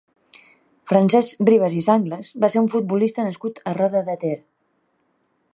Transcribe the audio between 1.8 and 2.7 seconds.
i Sanglas va ser